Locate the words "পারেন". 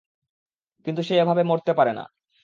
1.73-1.97